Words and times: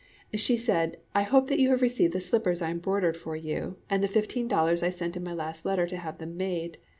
She 0.33 0.57
said, 0.57 0.97
"I 1.13 1.21
hope 1.21 1.45
that 1.45 1.59
you 1.59 1.69
have 1.69 1.83
received 1.83 2.13
the 2.13 2.19
slippers 2.19 2.59
I 2.59 2.71
embroidered 2.71 3.15
for 3.15 3.35
you, 3.35 3.75
and 3.87 4.01
the 4.03 4.07
fifteen 4.07 4.47
dollars 4.47 4.81
I 4.81 4.89
sent 4.89 5.15
in 5.15 5.23
my 5.23 5.33
last 5.33 5.63
letter 5.63 5.85
to 5.85 5.97
have 5.97 6.17
them 6.17 6.35
made." 6.35 6.79